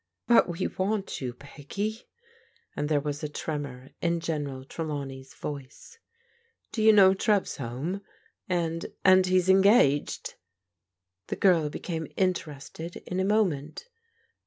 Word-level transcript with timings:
"But 0.27 0.49
we 0.49 0.65
want 0.65 1.21
you, 1.21 1.35
Peggy," 1.35 2.07
and 2.75 2.89
there 2.89 2.99
was 2.99 3.21
a 3.21 3.29
tremor 3.29 3.91
in 4.01 4.19
General 4.19 4.65
Trelawney's 4.65 5.35
voice. 5.35 5.99
"'Do 6.71 6.81
you 6.81 6.91
know 6.91 7.13
Trev's 7.13 7.57
home? 7.57 8.01
and— 8.49 8.87
and— 9.05 9.25
^he's 9.25 9.47
engaged!" 9.47 10.33
The 11.27 11.35
girl 11.35 11.69
became 11.69 12.07
interested 12.17 12.95
in 13.05 13.19
a 13.19 13.23
moment. 13.23 13.89